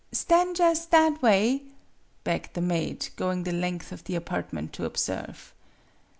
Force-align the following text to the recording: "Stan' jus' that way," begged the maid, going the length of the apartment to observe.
"Stan' 0.11 0.55
jus' 0.55 0.87
that 0.87 1.21
way," 1.21 1.61
begged 2.23 2.55
the 2.55 2.59
maid, 2.61 3.09
going 3.17 3.43
the 3.43 3.51
length 3.51 3.91
of 3.91 4.03
the 4.05 4.15
apartment 4.15 4.73
to 4.73 4.83
observe. 4.85 5.53